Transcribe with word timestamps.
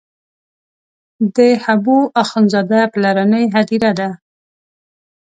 د 1.35 1.37
حبو 1.63 1.97
اخند 2.21 2.47
زاده 2.53 2.81
پلرنۍ 2.93 3.43
هدیره 3.55 3.91
ده. 3.99 4.09